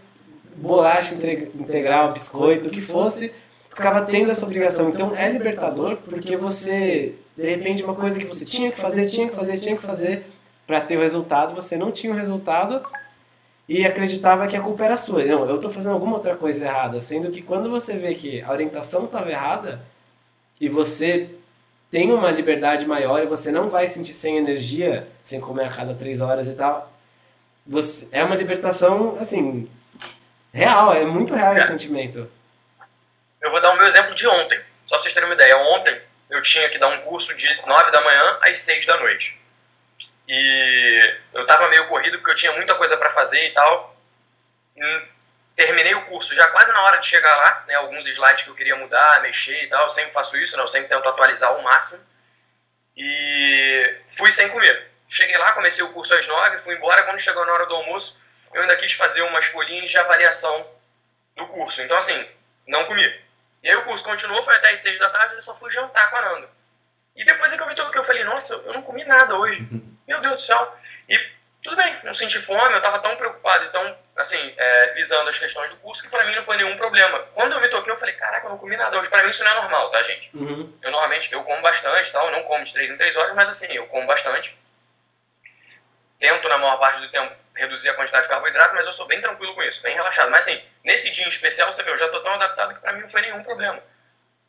[0.57, 3.33] bolacha integral, biscoito, o que fosse,
[3.69, 4.91] ficava tendo essa obrigação.
[4.91, 9.29] Então é libertador porque você, de repente, uma coisa que você tinha que fazer, tinha
[9.29, 10.27] que fazer, tinha que fazer
[10.67, 12.81] para ter o resultado, você não tinha o resultado
[13.69, 15.25] e acreditava que a culpa era sua.
[15.25, 18.51] Não, eu estou fazendo alguma outra coisa errada, sendo que quando você vê que a
[18.51, 19.81] orientação estava errada
[20.61, 21.31] e você
[21.91, 25.95] tem uma liberdade maior e você não vai sentir sem energia, sem comer a cada
[25.95, 26.93] três horas e tal,
[27.67, 29.71] você, é uma libertação, assim,
[30.53, 31.71] real, é muito real esse é.
[31.71, 32.31] sentimento.
[33.41, 35.57] Eu vou dar o meu exemplo de ontem, só pra vocês terem uma ideia.
[35.57, 39.39] Ontem eu tinha que dar um curso de 9 da manhã às 6 da noite.
[40.29, 43.97] E eu tava meio corrido porque eu tinha muita coisa para fazer e tal.
[44.77, 45.03] E
[45.57, 48.55] terminei o curso já quase na hora de chegar lá, né, alguns slides que eu
[48.55, 49.83] queria mudar, mexer e tal.
[49.83, 52.05] Eu sempre faço isso, né, eu sempre tento atualizar ao máximo.
[52.97, 54.91] E fui sem comer.
[55.09, 57.03] Cheguei lá, comecei o curso às 9, fui embora.
[57.03, 58.21] Quando chegou na hora do almoço,
[58.53, 60.67] eu ainda quis fazer umas folhinhas de avaliação
[61.37, 61.83] do curso.
[61.83, 62.29] Então, assim,
[62.67, 63.05] não comi.
[63.63, 66.11] E aí o curso continuou, foi até as seis da tarde, eu só fui jantar
[66.11, 66.51] com a Nanda.
[67.15, 69.37] E depois é que eu vi tudo que eu falei, nossa, eu não comi nada
[69.37, 69.67] hoje.
[70.09, 70.77] Meu Deus do céu.
[71.09, 71.19] E
[71.63, 75.39] tudo bem, não senti fome, eu estava tão preocupado e tão, assim, é, visando as
[75.39, 77.21] questões do curso que para mim não foi nenhum problema.
[77.35, 79.09] Quando eu me toquei, eu falei, caraca, eu não comi nada hoje.
[79.09, 80.31] Para mim isso não é normal, tá, gente?
[80.35, 80.77] Uhum.
[80.83, 83.49] Eu normalmente, eu como bastante, tal, eu não como de três em três horas, mas
[83.49, 84.59] assim, eu como bastante.
[86.19, 89.21] Tento, na maior parte do tempo, reduzir a quantidade de carboidrato, mas eu sou bem
[89.21, 90.31] tranquilo com isso, bem relaxado.
[90.31, 92.93] Mas assim, nesse dia em especial, você vê, eu já tô tão adaptado que para
[92.93, 93.81] mim não foi nenhum problema.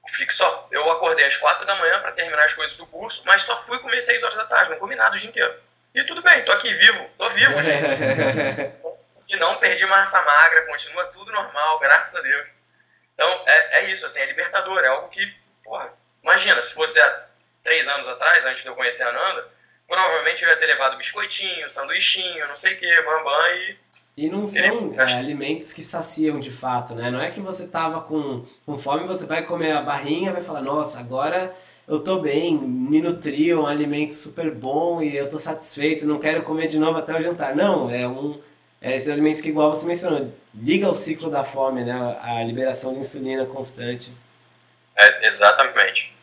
[0.07, 3.43] Fico só, eu acordei às quatro da manhã para terminar as coisas do curso, mas
[3.43, 5.55] só fui comer seis horas da tarde, não comi nada o dia inteiro.
[5.95, 7.85] E tudo bem, tô aqui vivo, tô vivo, gente.
[9.29, 12.47] e não perdi massa magra, continua tudo normal, graças a Deus.
[13.13, 17.25] Então, é, é isso, assim, é libertador, é algo que, porra, imagina, se fosse há
[17.63, 19.47] três anos atrás, antes de eu conhecer a Nanda,
[19.87, 23.79] provavelmente eu ia ter levado biscoitinho, sanduichinho, não sei o que, bambam e.
[24.15, 27.09] E não são é, alimentos que saciam de fato, né?
[27.09, 30.61] Não é que você tava com, com fome, você vai comer a barrinha vai falar,
[30.61, 31.53] nossa, agora
[31.87, 36.19] eu tô bem, me nutri, é um alimento super bom e eu tô satisfeito, não
[36.19, 37.55] quero comer de novo até o jantar.
[37.55, 38.39] Não, é um.
[38.79, 42.17] É esses alimentos que, igual você mencionou, liga o ciclo da fome, né?
[42.21, 44.13] A liberação de insulina constante.
[44.95, 46.13] É, exatamente.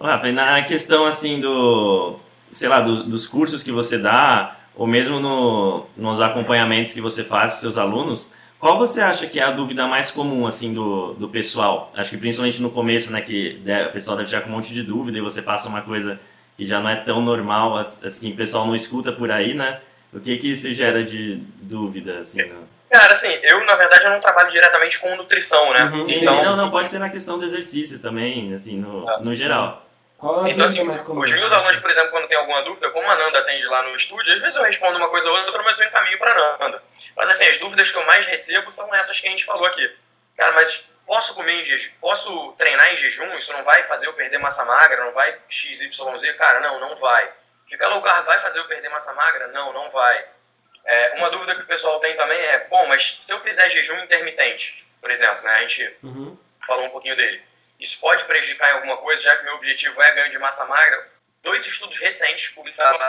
[0.00, 2.18] Rafa, na questão assim do
[2.52, 7.24] sei lá, do, dos cursos que você dá, ou mesmo no, nos acompanhamentos que você
[7.24, 11.14] faz com seus alunos, qual você acha que é a dúvida mais comum, assim, do,
[11.14, 11.90] do pessoal?
[11.96, 14.82] Acho que principalmente no começo, né, que o pessoal deve ficar com um monte de
[14.82, 16.20] dúvida e você passa uma coisa
[16.56, 19.80] que já não é tão normal, assim, o pessoal não escuta por aí, né?
[20.12, 22.54] O que que isso gera de dúvida, assim, né?
[22.90, 25.84] Cara, assim, eu na verdade eu não trabalho diretamente com nutrição, né?
[25.84, 29.18] Uhum, então, não, não, pode ser na questão do exercício também, assim, no, ah.
[29.20, 29.82] no geral.
[30.22, 31.20] Qual é então, assim, mais comum?
[31.20, 33.92] Os meus alunos, por exemplo, quando tem alguma dúvida, como a Nanda atende lá no
[33.92, 36.80] estúdio, às vezes eu respondo uma coisa ou outra, mas eu encaminho para Nanda.
[37.16, 39.92] Mas assim, as dúvidas que eu mais recebo são essas que a gente falou aqui.
[40.36, 41.90] Cara, mas posso comer em jejum?
[42.00, 43.34] Posso treinar em jejum?
[43.34, 45.04] Isso não vai fazer eu perder massa magra?
[45.04, 45.90] Não vai XYZ?
[46.38, 47.28] Cara, não, não vai.
[47.66, 49.48] Ficar low carb vai fazer eu perder massa magra?
[49.48, 50.24] Não, não vai.
[50.84, 53.98] É, uma dúvida que o pessoal tem também é, bom, mas se eu fizer jejum
[53.98, 56.38] intermitente, por exemplo, né, a gente uhum.
[56.64, 57.42] falou um pouquinho dele
[57.82, 61.10] isso pode prejudicar em alguma coisa, já que meu objetivo é ganho de massa magra.
[61.42, 63.00] Dois estudos recentes publicados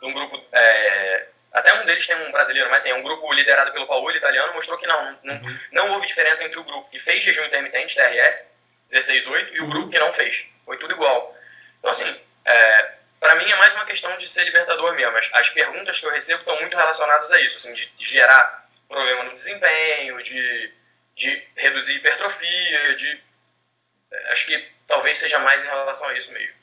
[0.00, 3.32] de um grupo, é, até um deles tem um brasileiro, mas sim, é um grupo
[3.32, 5.58] liderado pelo Paulo, italiano, mostrou que não, não, uhum.
[5.72, 8.44] não houve diferença entre o grupo que fez jejum intermitente, TRF,
[8.88, 9.90] 16-8, e o grupo uhum.
[9.90, 10.46] que não fez.
[10.64, 11.36] Foi tudo igual.
[11.80, 15.16] Então, assim, é, para mim é mais uma questão de ser libertador mesmo.
[15.16, 18.68] As, as perguntas que eu recebo estão muito relacionadas a isso, assim, de, de gerar
[18.88, 20.72] problema no desempenho, de,
[21.16, 23.29] de reduzir hipertrofia, de
[24.30, 26.60] acho que talvez seja mais em relação a isso mesmo.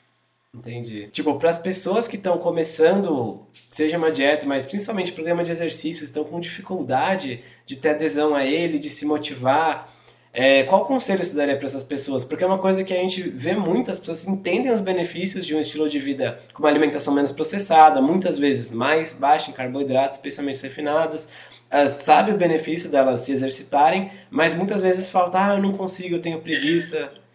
[0.54, 1.08] Entendi.
[1.08, 6.08] Tipo, para as pessoas que estão começando, seja uma dieta, mas principalmente programa de exercícios,
[6.08, 9.94] estão com dificuldade de ter adesão a ele, de se motivar,
[10.32, 12.22] é, qual conselho você daria para essas pessoas?
[12.22, 15.54] Porque é uma coisa que a gente vê muito, as pessoas entendem os benefícios de
[15.54, 20.16] um estilo de vida com uma alimentação menos processada, muitas vezes mais baixa em carboidratos,
[20.16, 25.62] especialmente refinados, uh, sabe o benefício delas se exercitarem, mas muitas vezes falta, ah, eu
[25.62, 27.12] não consigo, eu tenho preguiça.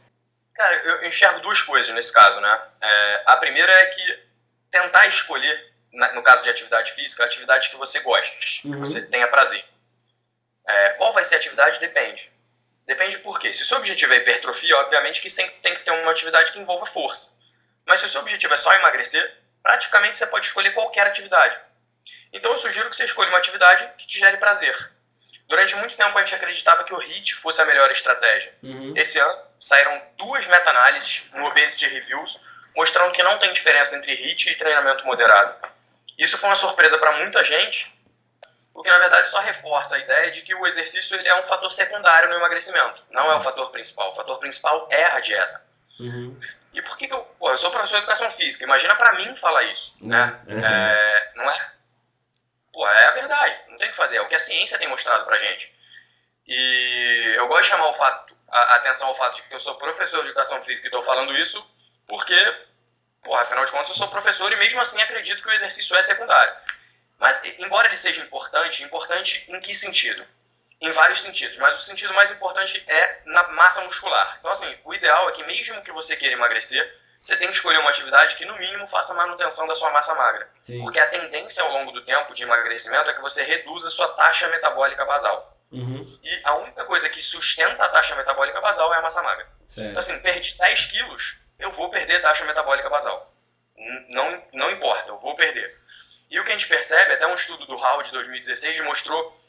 [0.55, 2.61] Cara, eu enxergo duas coisas nesse caso, né?
[2.81, 4.23] É, a primeira é que
[4.69, 8.79] tentar escolher, no caso de atividade física, atividades que você goste, que uhum.
[8.79, 9.65] você tenha prazer.
[10.67, 11.79] É, qual vai ser a atividade?
[11.79, 12.31] Depende.
[12.85, 13.51] Depende por quê.
[13.51, 16.59] Se o seu objetivo é hipertrofia, obviamente que sempre tem que ter uma atividade que
[16.59, 17.31] envolva força.
[17.85, 21.57] Mas se o seu objetivo é só emagrecer, praticamente você pode escolher qualquer atividade.
[22.31, 24.91] Então eu sugiro que você escolha uma atividade que te gere prazer.
[25.53, 28.51] Durante muito tempo a gente acreditava que o HIIT fosse a melhor estratégia.
[28.63, 28.91] Uhum.
[28.97, 32.43] Esse ano saíram duas meta-análises no Obesity Reviews
[32.75, 35.53] mostrando que não tem diferença entre HIIT e treinamento moderado.
[36.17, 37.93] Isso foi uma surpresa para muita gente,
[38.73, 41.69] porque na verdade só reforça a ideia de que o exercício ele é um fator
[41.69, 44.11] secundário no emagrecimento, não é o fator principal.
[44.11, 45.61] O fator principal é a dieta.
[45.99, 46.35] Uhum.
[46.73, 48.63] E por que, que eu, pô, eu sou professor de educação física?
[48.63, 50.35] Imagina para mim falar isso, né?
[50.47, 50.65] Uhum.
[50.65, 51.73] É, não é?
[52.73, 54.87] Pô, é a verdade, não tem o que fazer, é o que a ciência tem
[54.87, 55.71] mostrado pra gente.
[56.47, 60.23] E eu gosto de chamar fato, a, atenção ao fato de que eu sou professor
[60.23, 61.65] de educação física e estou falando isso
[62.07, 62.35] porque,
[63.21, 66.01] pô, afinal de contas, eu sou professor e mesmo assim acredito que o exercício é
[66.01, 66.53] secundário.
[67.19, 70.25] Mas, embora ele seja importante, importante em que sentido?
[70.81, 74.37] Em vários sentidos, mas o sentido mais importante é na massa muscular.
[74.39, 76.83] Então, assim, o ideal é que mesmo que você queira emagrecer,
[77.23, 80.49] você tem que escolher uma atividade que, no mínimo, faça manutenção da sua massa magra.
[80.61, 80.83] Sim.
[80.83, 84.09] Porque a tendência ao longo do tempo de emagrecimento é que você reduza a sua
[84.09, 85.57] taxa metabólica basal.
[85.71, 86.19] Uhum.
[86.21, 89.47] E a única coisa que sustenta a taxa metabólica basal é a massa magra.
[89.55, 89.97] Então, Certo.
[89.99, 93.33] assim, perdi 10 quilos, eu vou perder taxa metabólica basal.
[94.09, 95.79] Não, não importa, eu vou perder.
[96.29, 99.39] E o que a gente percebe, até um estudo do Hall de 2016 mostrou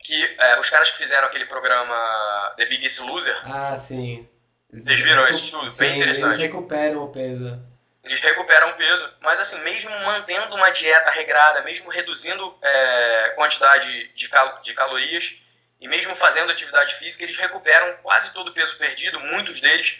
[0.00, 4.28] que é, os caras que fizeram aquele programa The Biggest Loser, Ah, sim.
[4.74, 5.70] Vocês viram esse estudo?
[5.72, 6.26] Bem interessante.
[6.26, 7.62] Eles recuperam o peso.
[8.02, 14.28] eles recuperam peso, mas assim, mesmo mantendo uma dieta regrada, mesmo reduzindo é, quantidade de,
[14.28, 15.36] cal de calorias
[15.80, 19.96] e mesmo fazendo atividade física, eles recuperam quase todo o peso perdido, muitos deles,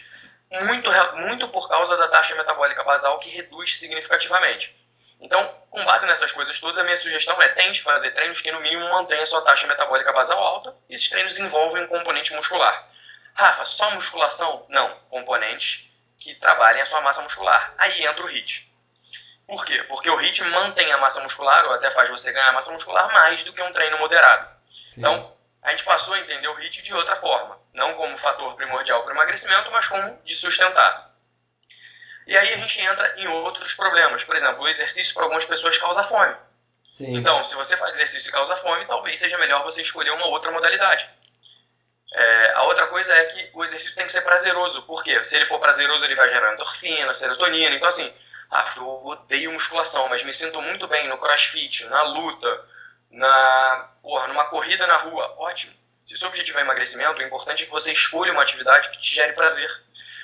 [0.63, 4.75] muito, muito por causa da taxa metabólica basal que reduz significativamente.
[5.19, 8.59] Então, com base nessas coisas todas, a minha sugestão é tente fazer treinos que no
[8.61, 10.75] mínimo mantenham sua taxa metabólica basal alta.
[10.89, 12.87] e Esses treinos envolvem um componente muscular.
[13.35, 14.65] Rafa, só musculação?
[14.69, 17.73] Não, componentes que trabalhem a sua massa muscular.
[17.77, 18.71] Aí entra o HIIT.
[19.45, 19.83] Por quê?
[19.83, 23.43] Porque o HIIT mantém a massa muscular, ou até faz você ganhar massa muscular, mais
[23.43, 24.47] do que um treino moderado.
[24.71, 25.01] Sim.
[25.01, 27.59] Então, a gente passou a entender o HIIT de outra forma.
[27.73, 31.13] Não como fator primordial para o emagrecimento, mas como de sustentar.
[32.25, 34.23] E aí a gente entra em outros problemas.
[34.23, 36.35] Por exemplo, o exercício para algumas pessoas causa fome.
[36.93, 37.17] Sim.
[37.17, 40.49] Então, se você faz exercício e causa fome, talvez seja melhor você escolher uma outra
[40.51, 41.07] modalidade.
[42.17, 44.83] É, a outra coisa é que o exercício tem que ser prazeroso.
[44.83, 45.21] Por quê?
[45.21, 47.75] Se ele for prazeroso, ele vai gerar endorfina, serotonina.
[47.75, 48.09] Então, assim,
[48.49, 52.65] ah, eu odeio musculação, mas me sinto muito bem no crossfit, na luta,
[53.11, 55.35] na, porra, numa corrida na rua.
[55.37, 55.73] Ótimo.
[56.05, 58.97] Se o seu objetivo é emagrecimento, o importante é que você escolha uma atividade que
[58.97, 59.69] te gere prazer.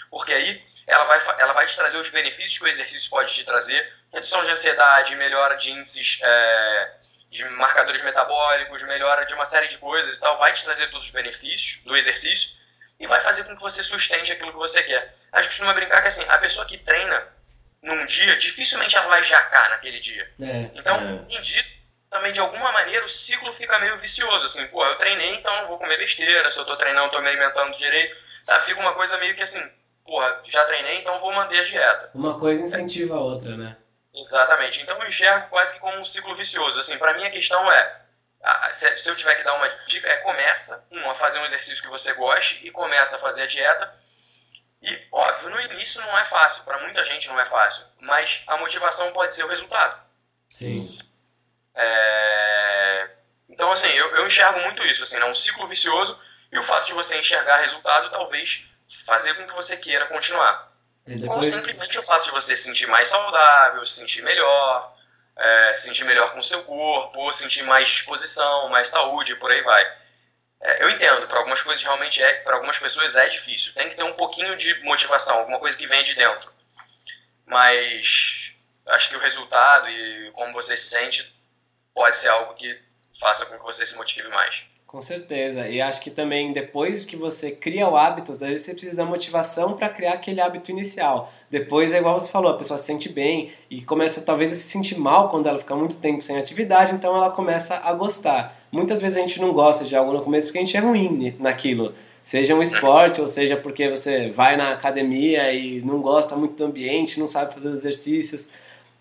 [0.09, 3.43] Porque aí ela vai, ela vai te trazer os benefícios que o exercício pode te
[3.43, 3.93] trazer.
[4.13, 6.93] Redução de ansiedade, melhora de índices é,
[7.31, 10.37] de marcadores metabólicos, melhora de uma série de coisas e tal.
[10.37, 12.57] Vai te trazer todos os benefícios do exercício
[12.99, 15.15] e vai fazer com que você sustente aquilo que você quer.
[15.31, 17.25] A gente costuma brincar que assim, a pessoa que treina
[17.81, 20.29] num dia, dificilmente ela vai jacar naquele dia.
[20.39, 20.69] É.
[20.75, 20.99] Então, É.
[20.99, 25.33] além disso, também de alguma maneira o ciclo fica meio vicioso, assim, pô, eu treinei,
[25.35, 28.65] então não vou comer besteira, se eu tô treinando, tô me alimentando direito, sabe?
[28.65, 29.65] Fica uma coisa meio que assim,
[30.05, 32.11] porra, já treinei, então vou manter a dieta.
[32.13, 33.77] Uma coisa incentiva a outra, né?
[34.13, 34.81] Exatamente.
[34.81, 36.79] Então eu enxergo quase que como um ciclo vicioso.
[36.79, 38.01] Assim, para mim a questão é,
[38.69, 41.89] se eu tiver que dar uma dica, é começa, um, a fazer um exercício que
[41.89, 43.93] você goste e começa a fazer a dieta.
[44.81, 48.57] E, óbvio, no início não é fácil, para muita gente não é fácil, mas a
[48.57, 50.01] motivação pode ser o resultado.
[50.49, 50.97] Sim.
[51.75, 53.09] É,
[53.47, 55.25] Então, assim, eu, eu enxergo muito isso, assim, né?
[55.25, 56.19] um ciclo vicioso
[56.51, 58.67] e o fato de você enxergar resultado talvez
[59.05, 60.70] fazer com que você queira continuar.
[61.07, 64.95] E Ou depois, simplesmente o fato de você se sentir mais saudável, se sentir melhor,
[65.35, 69.51] é, se sentir melhor com o seu corpo, ou sentir mais disposição, mais saúde, por
[69.51, 70.01] aí vai.
[70.61, 73.73] É, eu entendo, para algumas coisas realmente é, para algumas pessoas é difícil.
[73.73, 76.51] Tem que ter um pouquinho de motivação, alguma coisa que vem de dentro.
[77.45, 78.53] Mas
[78.85, 81.35] acho que o resultado e como você se sente
[81.93, 82.79] pode ser algo que
[83.19, 84.70] faça com que você se motive mais.
[84.91, 85.69] Com certeza.
[85.69, 89.73] E acho que também depois que você cria o hábito, daí você precisa da motivação
[89.73, 91.31] para criar aquele hábito inicial.
[91.49, 94.63] Depois é igual você falou, a pessoa se sente bem e começa talvez a se
[94.63, 98.61] sentir mal quando ela fica muito tempo sem atividade, então ela começa a gostar.
[98.69, 101.35] Muitas vezes a gente não gosta de algo no começo porque a gente é ruim
[101.39, 101.93] naquilo.
[102.21, 106.65] Seja um esporte, ou seja porque você vai na academia e não gosta muito do
[106.65, 108.49] ambiente, não sabe fazer os exercícios.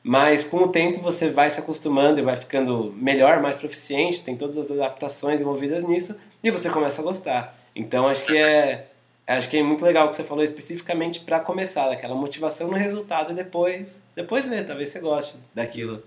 [0.03, 4.37] Mas com o tempo você vai se acostumando e vai ficando melhor, mais proficiente, tem
[4.37, 7.55] todas as adaptações envolvidas nisso e você começa a gostar.
[7.75, 8.87] Então acho que é
[9.27, 12.77] acho que é muito legal o que você falou especificamente para começar, aquela motivação no
[12.77, 16.03] resultado e depois depois ver, talvez você goste daquilo.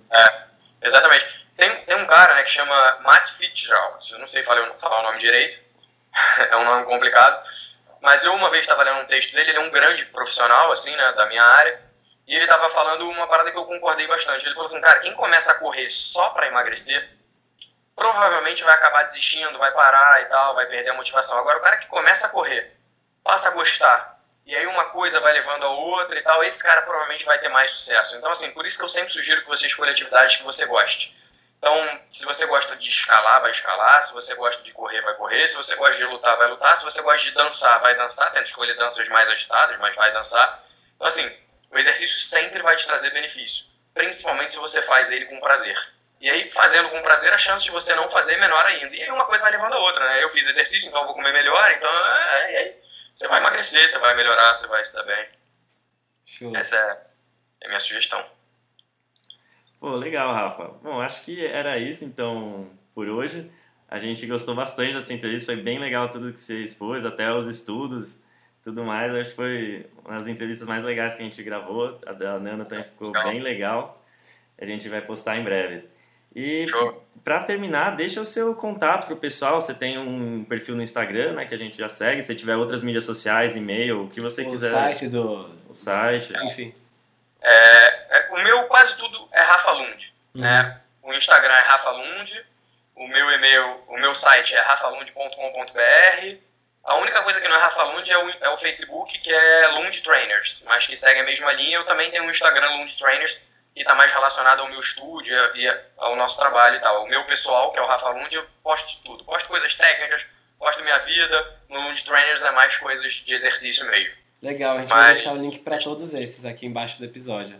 [0.81, 1.25] Exatamente.
[1.55, 5.03] Tem, tem um cara né, que chama Matt Fitzgerald, eu não sei falar, falar o
[5.03, 5.59] nome direito,
[6.49, 7.41] é um nome complicado,
[8.01, 10.93] mas eu uma vez estava lendo um texto dele, ele é um grande profissional assim,
[10.95, 11.79] né, da minha área,
[12.27, 14.45] E ele tava falando uma parada que eu concordei bastante.
[14.45, 17.09] Ele falou assim, cara, quem começa a correr só para emagrecer,
[17.95, 21.37] provavelmente vai acabar desistindo, vai parar e tal, vai perder a motivação.
[21.37, 22.75] Agora, o cara que começa a correr,
[23.23, 26.81] passa a gostar, e aí uma coisa vai levando a outra e tal, esse cara
[26.81, 28.15] provavelmente vai ter mais sucesso.
[28.17, 31.15] Então, assim, por isso que eu sempre sugiro que você escolha atividades que você goste.
[31.63, 33.97] Então, se você gosta de escalar, vai escalar.
[34.01, 35.45] Se você gosta de correr, vai correr.
[35.45, 36.75] Se você gosta de lutar, vai lutar.
[36.75, 38.33] Se você gosta de dançar, vai dançar.
[38.33, 40.61] Tenta escolher danças mais agitadas, mas vai dançar.
[40.95, 41.42] Então, assim,
[41.73, 43.65] o exercício sempre vai te trazer benefício.
[43.93, 45.75] Principalmente se você faz ele com prazer.
[46.21, 48.95] E aí, fazendo com prazer, a chance de você não fazer é menor ainda.
[48.95, 50.23] E aí, uma coisa vai levando a outra, né?
[50.23, 51.71] Eu fiz exercício, então eu vou comer melhor.
[51.71, 52.75] Então, é, e aí,
[53.13, 55.27] você vai emagrecer, você vai melhorar, você vai se dar bem.
[56.25, 56.55] Show.
[56.55, 58.25] Essa é, é a minha sugestão.
[59.79, 60.69] Pô, legal, Rafa.
[60.81, 63.51] Bom, acho que era isso então por hoje.
[63.89, 67.47] A gente gostou bastante dessa entrevista, foi bem legal tudo que você expôs, até os
[67.47, 68.22] estudos,
[68.63, 69.13] tudo mais.
[69.13, 71.99] Acho que foi uma das entrevistas mais legais que a gente gravou.
[72.05, 73.23] A da Nana também ficou legal.
[73.29, 74.03] bem legal.
[74.59, 75.87] A gente vai postar em breve.
[76.35, 76.65] E
[77.23, 79.61] para terminar, deixa o seu contato pro pessoal.
[79.61, 82.23] Você tem um perfil no Instagram, né, que a gente já segue.
[82.23, 84.69] Se tiver outras mídias sociais, e-mail, o que você o quiser.
[84.69, 85.49] O site do.
[85.69, 86.33] O site.
[86.43, 86.73] Enfim.
[87.41, 90.13] É, é, o meu quase tudo é Rafa Lund.
[90.33, 90.41] Uhum.
[90.41, 90.81] Né?
[91.03, 92.45] O Instagram é Rafa Lund,
[92.95, 96.37] o meu e-mail, o meu site é rafalund.com.br.
[96.83, 99.67] A única coisa que não é Rafa Lund é o, é o Facebook, que é
[99.69, 101.77] Lund Trainers, mas que segue a mesma linha.
[101.77, 105.67] Eu também tenho um Instagram Lund Trainers, que está mais relacionado ao meu estúdio e
[105.97, 107.03] ao nosso trabalho e tal.
[107.03, 109.23] O meu pessoal, que é o Rafa Lund, eu posto de tudo.
[109.23, 110.27] Posto coisas técnicas,
[110.59, 111.59] posto minha vida.
[111.69, 114.13] No Lund Trainers é mais coisas de exercício meio.
[114.41, 115.03] Legal, a gente Mas...
[115.03, 117.57] vai deixar o link para todos esses aqui embaixo do episódio.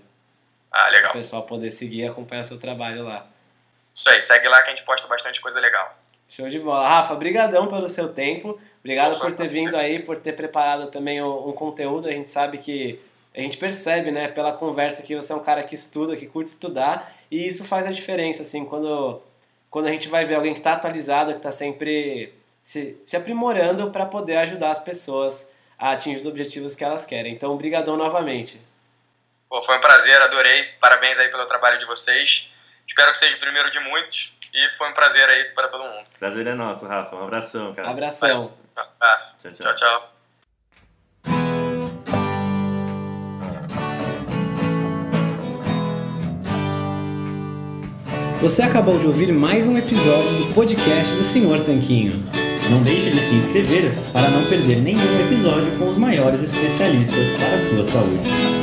[0.69, 1.11] Ah, legal.
[1.11, 3.25] Para o pessoal poder seguir e acompanhar seu trabalho lá.
[3.93, 5.97] Isso aí, segue lá que a gente posta bastante coisa legal.
[6.35, 6.87] Show de bola.
[6.87, 8.59] Rafa, brigadão pelo seu tempo.
[8.79, 12.07] Obrigado por ter vindo aí, por ter preparado também um conteúdo.
[12.07, 12.99] A gente sabe que
[13.35, 16.49] a gente percebe, né, pela conversa que você é um cara que estuda, que curte
[16.49, 19.21] estudar, e isso faz a diferença, assim, quando,
[19.69, 23.91] quando a gente vai ver alguém que está atualizado, que está sempre se, se aprimorando
[23.91, 27.33] para poder ajudar as pessoas a atingir os objetivos que elas querem.
[27.33, 28.59] Então, obrigadão novamente.
[29.49, 30.63] Pô, foi um prazer, adorei.
[30.79, 32.51] Parabéns aí pelo trabalho de vocês.
[32.93, 34.31] Espero que seja o primeiro de muitos.
[34.53, 36.05] E foi um prazer aí para todo mundo.
[36.19, 37.15] Prazer é nosso, Rafa.
[37.15, 37.89] Um abração, cara.
[37.89, 38.53] Abração.
[38.75, 39.39] Abraço.
[39.41, 39.73] Tchau, tchau.
[39.73, 40.13] tchau, tchau.
[48.41, 52.23] Você acabou de ouvir mais um episódio do podcast do Senhor Tanquinho.
[52.69, 57.55] Não deixe de se inscrever para não perder nenhum episódio com os maiores especialistas para
[57.55, 58.62] a sua saúde.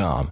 [0.00, 0.28] com.